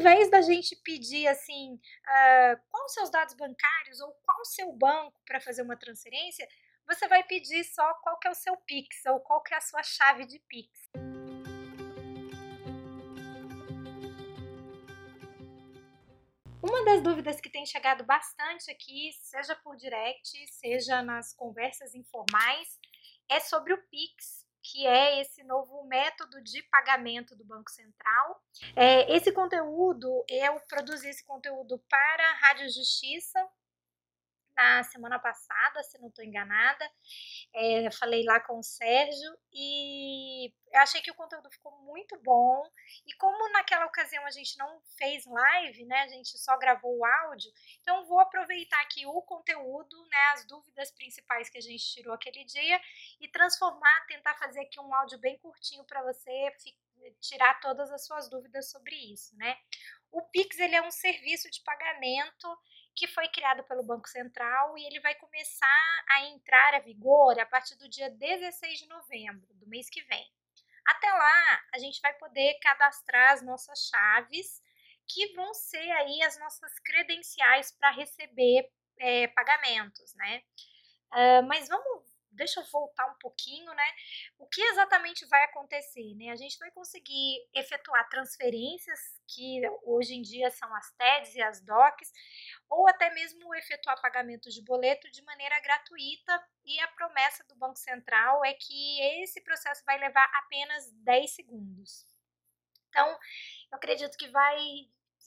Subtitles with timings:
[0.00, 4.72] invés da gente pedir assim, uh, qual os seus dados bancários ou qual o seu
[4.72, 6.48] banco para fazer uma transferência,
[6.86, 9.60] você vai pedir só qual que é o seu Pix ou qual que é a
[9.60, 10.90] sua chave de Pix.
[16.62, 22.78] Uma das dúvidas que tem chegado bastante aqui, seja por direct, seja nas conversas informais,
[23.30, 28.42] é sobre o Pix, que é esse novo método de pagamento do Banco Central.
[28.76, 33.46] É, esse conteúdo, eu produzi esse conteúdo para a Rádio Justiça,
[34.56, 36.90] na semana passada, se não estou enganada.
[37.54, 42.62] É, falei lá com o Sérgio e eu achei que o conteúdo ficou muito bom.
[43.06, 46.02] E como naquela ocasião a gente não fez live, né?
[46.02, 47.50] A gente só gravou o áudio,
[47.80, 50.18] então vou aproveitar aqui o conteúdo, né?
[50.34, 52.80] As dúvidas principais que a gente tirou aquele dia
[53.20, 56.52] e transformar, tentar fazer aqui um áudio bem curtinho para você
[57.20, 59.56] tirar todas as suas dúvidas sobre isso, né?
[60.12, 62.58] O Pix ele é um serviço de pagamento
[63.00, 67.46] que foi criado pelo Banco Central e ele vai começar a entrar a vigor a
[67.46, 70.30] partir do dia 16 de novembro do mês que vem.
[70.84, 74.62] Até lá, a gente vai poder cadastrar as nossas chaves,
[75.08, 80.42] que vão ser aí as nossas credenciais para receber é, pagamentos, né?
[81.10, 82.04] Uh, mas vamos
[82.40, 83.84] deixa eu voltar um pouquinho, né?
[84.38, 86.30] O que exatamente vai acontecer, né?
[86.30, 91.60] A gente vai conseguir efetuar transferências, que hoje em dia são as TEDs e as
[91.60, 92.10] DOCs,
[92.70, 97.78] ou até mesmo efetuar pagamentos de boleto de maneira gratuita, e a promessa do Banco
[97.78, 102.06] Central é que esse processo vai levar apenas 10 segundos.
[102.88, 104.56] Então, eu acredito que vai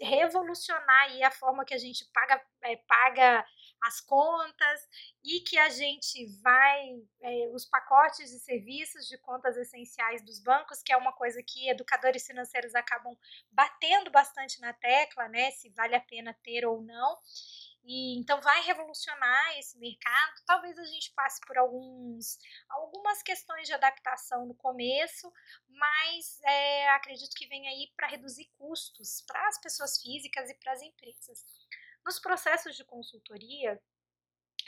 [0.00, 3.44] revolucionar aí a forma que a gente paga, é, paga
[3.82, 4.88] as contas
[5.24, 10.82] e que a gente vai é, os pacotes de serviços de contas essenciais dos bancos,
[10.82, 13.16] que é uma coisa que educadores financeiros acabam
[13.50, 17.18] batendo bastante na tecla, né, se vale a pena ter ou não.
[17.84, 20.34] E então vai revolucionar esse mercado.
[20.46, 22.38] Talvez a gente passe por alguns,
[22.68, 25.32] algumas questões de adaptação no começo,
[25.68, 30.72] mas é, acredito que vem aí para reduzir custos para as pessoas físicas e para
[30.72, 31.44] as empresas.
[32.04, 33.80] Nos processos de consultoria,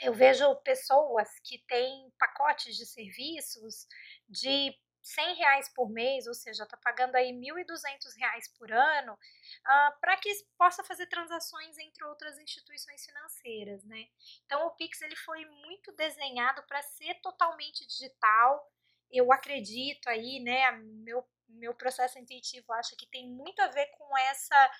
[0.01, 3.87] eu vejo pessoas que têm pacotes de serviços
[4.27, 9.99] de 100 reais por mês, ou seja, está pagando aí 1.200 reais por ano, uh,
[10.01, 14.07] para que possa fazer transações entre outras instituições financeiras, né?
[14.45, 18.67] Então, o Pix ele foi muito desenhado para ser totalmente digital.
[19.11, 20.71] Eu acredito aí, né?
[20.71, 24.71] Meu, meu processo intuitivo acha que tem muito a ver com essa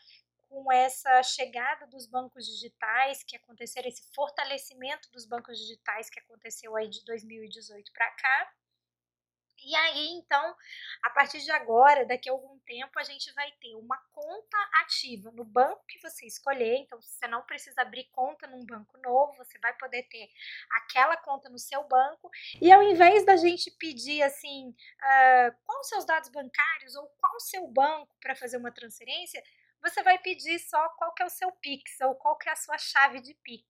[0.50, 6.76] com essa chegada dos bancos digitais que aconteceram, esse fortalecimento dos bancos digitais que aconteceu
[6.76, 8.54] aí de 2018 para cá.
[9.64, 10.56] E aí, então,
[11.02, 15.32] a partir de agora, daqui a algum tempo, a gente vai ter uma conta ativa
[15.32, 16.78] no banco que você escolher.
[16.78, 20.30] Então, você não precisa abrir conta num banco novo, você vai poder ter
[20.70, 22.30] aquela conta no seu banco.
[22.62, 27.36] E ao invés da gente pedir assim, uh, qual os seus dados bancários ou qual
[27.36, 29.42] o seu banco para fazer uma transferência,
[29.86, 32.56] você vai pedir só qual que é o seu Pix ou qual que é a
[32.56, 33.64] sua chave de Pix.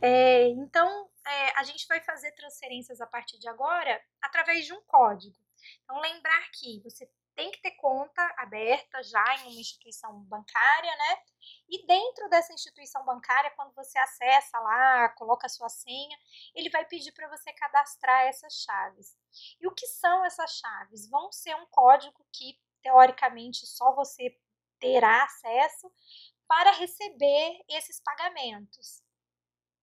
[0.00, 4.82] É, então, é, a gente vai fazer transferências a partir de agora através de um
[4.82, 5.36] código.
[5.84, 11.18] Então, lembrar que você tem que ter conta aberta já em uma instituição bancária, né?
[11.68, 16.16] E dentro dessa instituição bancária, quando você acessa lá, coloca a sua senha,
[16.54, 19.18] ele vai pedir para você cadastrar essas chaves.
[19.60, 21.10] E o que são essas chaves?
[21.10, 24.34] Vão ser um código que, teoricamente, só você
[24.78, 25.90] terá acesso
[26.48, 29.04] para receber esses pagamentos.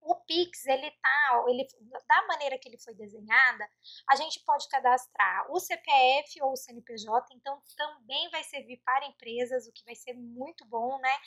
[0.05, 1.65] O Pix, ele tá, ele,
[2.05, 3.69] da maneira que ele foi desenhada,
[4.09, 9.65] a gente pode cadastrar o CPF ou o CNPJ, então também vai servir para empresas,
[9.65, 11.17] o que vai ser muito bom, né?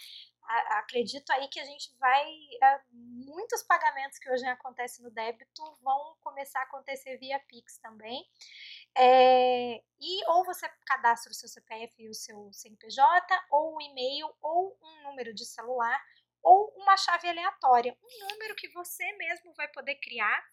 [0.78, 2.24] Acredito aí que a gente vai.
[2.90, 8.24] muitos pagamentos que hoje acontecem no débito vão começar a acontecer via Pix também.
[8.96, 14.32] É, e ou você cadastra o seu CPF e o seu CNPJ, ou um e-mail,
[14.40, 16.00] ou um número de celular,
[16.42, 20.44] ou uma chave aleatória, um número que você mesmo vai poder criar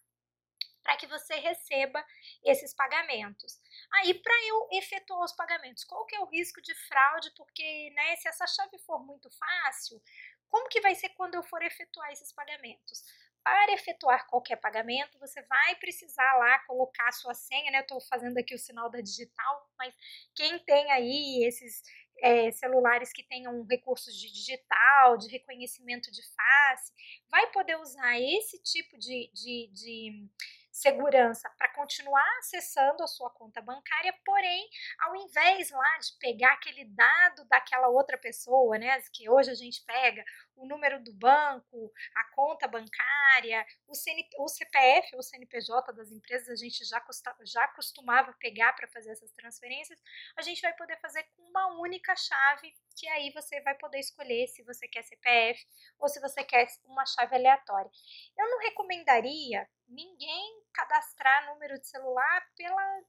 [0.84, 2.04] para que você receba
[2.44, 3.58] esses pagamentos.
[3.94, 7.32] Aí, para eu efetuar os pagamentos, qual que é o risco de fraude?
[7.34, 10.00] Porque, né, se essa chave for muito fácil,
[10.48, 13.02] como que vai ser quando eu for efetuar esses pagamentos?
[13.42, 17.78] Para efetuar qualquer pagamento, você vai precisar lá colocar a sua senha, né?
[17.78, 19.94] Eu estou fazendo aqui o sinal da digital, mas
[20.34, 21.82] quem tem aí esses
[22.22, 26.92] é, celulares que tenham recursos de digital, de reconhecimento de face,
[27.28, 30.28] vai poder usar esse tipo de, de, de
[30.74, 34.68] segurança para continuar acessando a sua conta bancária, porém,
[34.98, 39.84] ao invés lá de pegar aquele dado daquela outra pessoa, né, que hoje a gente
[39.84, 40.24] pega
[40.56, 46.56] o número do banco, a conta bancária, o, o CPF ou CNPJ das empresas, a
[46.56, 47.00] gente já,
[47.44, 50.02] já costumava pegar para fazer essas transferências,
[50.36, 54.48] a gente vai poder fazer com uma única chave, que aí você vai poder escolher
[54.48, 55.64] se você quer CPF
[56.00, 57.90] ou se você quer uma chave aleatória.
[58.36, 63.02] Eu não recomendaria ninguém cadastrar número de celular pela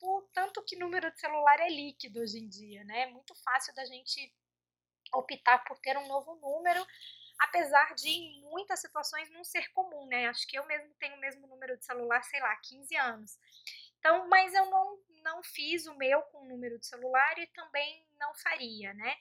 [0.00, 3.02] por tanto que número de celular é líquido hoje em dia, né?
[3.02, 4.34] É muito fácil da gente
[5.12, 6.84] optar por ter um novo número,
[7.38, 10.28] apesar de em muitas situações não ser comum, né?
[10.28, 13.38] Acho que eu mesmo tenho o mesmo número de celular, sei lá, 15 anos.
[13.98, 18.08] Então, mas eu não, não fiz o meu com o número de celular e também
[18.18, 19.14] não faria, né?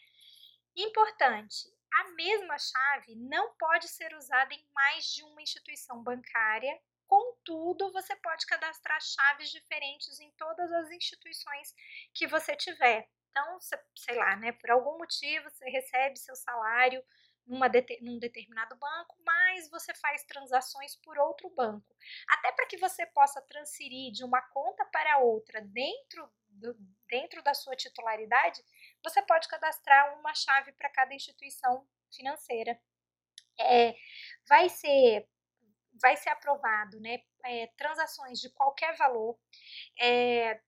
[0.77, 6.79] Importante, a mesma chave não pode ser usada em mais de uma instituição bancária
[7.09, 11.73] Contudo, você pode cadastrar chaves diferentes em todas as instituições
[12.13, 13.09] que você tiver.
[13.31, 13.57] Então,
[13.95, 17.03] sei lá, né, por algum motivo você recebe seu salário
[17.47, 17.67] numa
[18.01, 21.95] num determinado banco, mas você faz transações por outro banco.
[22.29, 26.75] Até para que você possa transferir de uma conta para outra dentro, do,
[27.07, 28.63] dentro da sua titularidade,
[29.03, 32.79] você pode cadastrar uma chave para cada instituição financeira.
[33.59, 33.95] É,
[34.47, 35.27] vai ser
[36.01, 37.19] vai ser aprovado, né?
[37.45, 39.37] É, transações de qualquer valor.
[39.99, 40.59] É,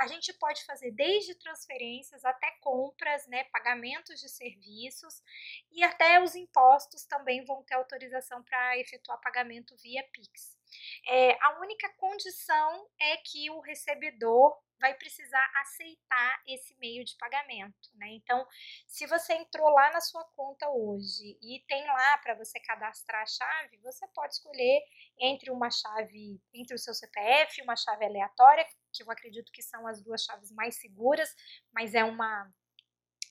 [0.00, 5.22] a gente pode fazer desde transferências até compras, né, pagamentos de serviços
[5.72, 10.58] e até os impostos também vão ter autorização para efetuar pagamento via Pix.
[11.06, 17.90] É, a única condição é que o recebedor vai precisar aceitar esse meio de pagamento,
[17.94, 18.08] né?
[18.10, 18.46] Então,
[18.86, 23.26] se você entrou lá na sua conta hoje e tem lá para você cadastrar a
[23.26, 24.80] chave, você pode escolher
[25.18, 29.86] entre uma chave, entre o seu CPF, uma chave aleatória, que eu acredito que são
[29.86, 31.34] as duas chaves mais seguras,
[31.72, 32.50] mas é uma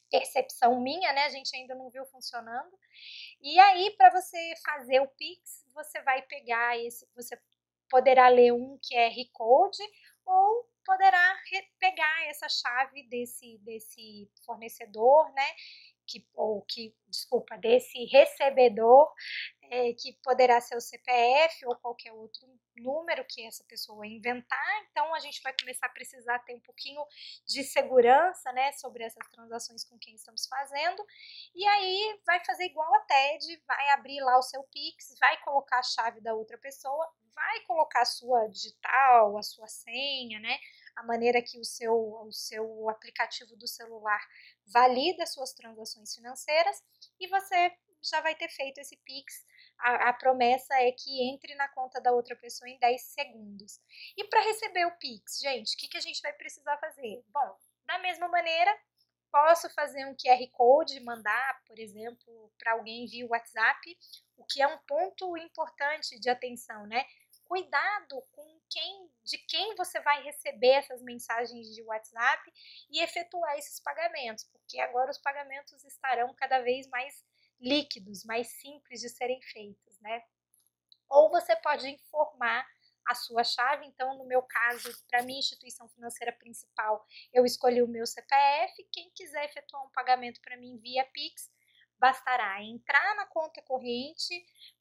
[0.10, 1.26] percepção minha, né?
[1.26, 2.78] A gente ainda não viu funcionando.
[3.42, 7.38] E aí, para você fazer o Pix, você vai pegar esse, você
[7.90, 9.84] poderá ler um QR Code
[10.26, 11.36] ou poderá
[11.78, 15.48] pegar essa chave desse, desse fornecedor, né?
[16.08, 19.12] Que, ou que, desculpa, desse recebedor,
[19.70, 22.48] é, que poderá ser o CPF ou qualquer outro
[22.78, 24.88] número que essa pessoa inventar.
[24.90, 27.06] Então, a gente vai começar a precisar ter um pouquinho
[27.46, 31.06] de segurança, né, sobre essas transações com quem estamos fazendo.
[31.54, 35.80] E aí, vai fazer igual a TED, vai abrir lá o seu Pix, vai colocar
[35.80, 37.06] a chave da outra pessoa,
[37.38, 40.58] vai colocar a sua digital, a sua senha, né?
[40.96, 44.20] A maneira que o seu, o seu aplicativo do celular
[44.66, 46.84] valida suas transações financeiras
[47.20, 49.46] e você já vai ter feito esse Pix.
[49.78, 53.80] A, a promessa é que entre na conta da outra pessoa em 10 segundos.
[54.18, 57.24] E para receber o Pix, gente, o que, que a gente vai precisar fazer?
[57.28, 58.76] Bom, da mesma maneira,
[59.32, 63.98] posso fazer um QR Code, mandar, por exemplo, para alguém via WhatsApp,
[64.36, 67.06] o que é um ponto importante de atenção, né?
[67.48, 72.54] Cuidado com quem, de quem você vai receber essas mensagens de WhatsApp
[72.92, 77.26] e efetuar esses pagamentos, porque agora os pagamentos estarão cada vez mais
[77.60, 80.22] líquidos, mais simples de serem feitos, né?
[81.10, 82.68] Ou você pode informar
[83.08, 83.86] a sua chave.
[83.86, 87.04] Então, no meu caso, para minha instituição financeira principal,
[87.34, 88.88] eu escolhi o meu CPF.
[88.92, 91.50] Quem quiser efetuar um pagamento para mim via Pix,
[92.00, 94.34] bastará entrar na conta corrente,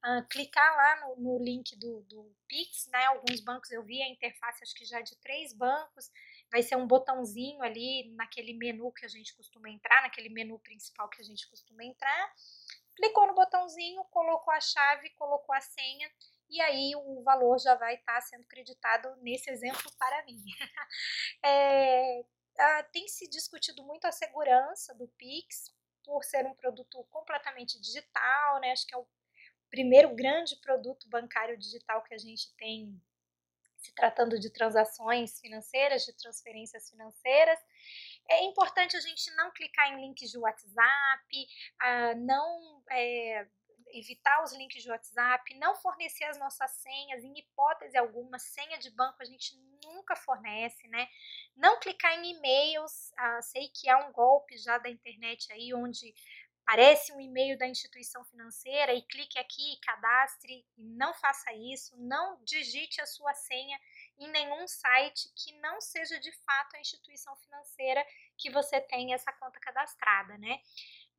[0.05, 3.05] uh, clicar lá no, no link do, do, Pix, né?
[3.05, 6.09] Alguns bancos eu vi a interface, acho que já de três bancos,
[6.51, 11.09] vai ser um botãozinho ali naquele menu que a gente costuma entrar, naquele menu principal
[11.09, 12.33] que a gente costuma entrar.
[12.95, 16.09] Clicou no botãozinho, colocou a chave, colocou a senha
[16.49, 20.41] e aí o valor já vai estar sendo creditado nesse exemplo para mim.
[21.43, 25.75] é, uh, tem se discutido muito a segurança do Pix,
[26.07, 28.71] por ser um produto completamente digital, né?
[28.71, 29.05] Acho que é o
[29.69, 32.97] primeiro grande produto bancário digital que a gente tem
[33.75, 37.59] se tratando de transações financeiras, de transferências financeiras.
[38.29, 41.47] É importante a gente não clicar em links de WhatsApp,
[41.83, 43.47] uh, não é,
[43.93, 48.89] evitar os links de WhatsApp, não fornecer as nossas senhas, em hipótese alguma, senha de
[48.91, 51.07] banco a gente nunca fornece, né?
[51.55, 56.13] Não clicar em e-mails, ah, sei que há um golpe já da internet aí, onde
[56.67, 62.99] aparece um e-mail da instituição financeira e clique aqui, cadastre, não faça isso, não digite
[62.99, 63.79] a sua senha
[64.19, 68.05] em nenhum site que não seja de fato a instituição financeira
[68.37, 70.59] que você tem essa conta cadastrada, né?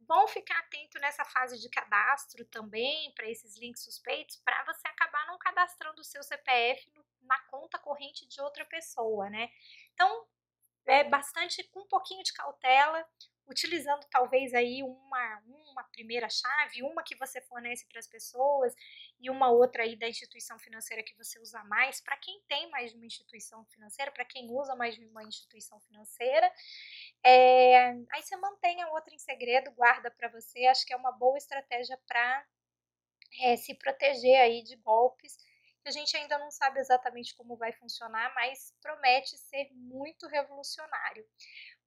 [0.01, 5.27] Bom ficar atento nessa fase de cadastro também para esses links suspeitos, para você acabar
[5.27, 9.51] não cadastrando o seu CPF no, na conta corrente de outra pessoa, né?
[9.93, 10.27] Então,
[10.87, 13.07] é bastante com um pouquinho de cautela,
[13.49, 18.75] utilizando talvez aí uma, uma primeira chave, uma que você fornece para as pessoas
[19.19, 22.91] e uma outra aí da instituição financeira que você usa mais, para quem tem mais
[22.91, 26.53] de uma instituição financeira, para quem usa mais de uma instituição financeira.
[27.25, 31.13] É, aí você mantém a outra em segredo, guarda para você, acho que é uma
[31.13, 32.47] boa estratégia para
[33.41, 35.37] é, se proteger aí de golpes
[35.89, 41.27] a gente ainda não sabe exatamente como vai funcionar, mas promete ser muito revolucionário.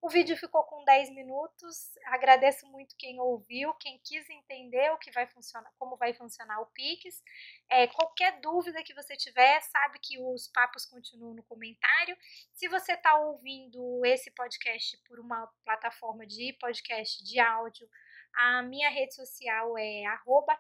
[0.01, 1.91] O vídeo ficou com 10 minutos.
[2.05, 6.65] Agradeço muito quem ouviu, quem quis entender o que vai funcionar, como vai funcionar o
[6.65, 7.21] Pix.
[7.69, 12.17] É, qualquer dúvida que você tiver, sabe que os papos continuam no comentário.
[12.51, 17.87] Se você está ouvindo esse podcast por uma plataforma de podcast de áudio,
[18.33, 20.03] a minha rede social é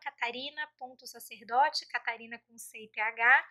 [0.03, 3.45] catarina.sacerdote, catarina com C e TH.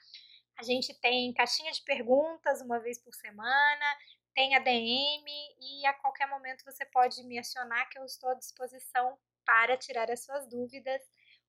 [0.57, 3.97] A gente tem caixinha de perguntas uma vez por semana,
[4.41, 5.31] tem DM
[5.61, 10.11] e a qualquer momento você pode me acionar que eu estou à disposição para tirar
[10.11, 11.03] as suas dúvidas.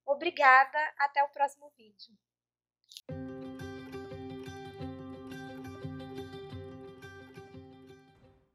[0.05, 2.13] Obrigada, até o próximo vídeo.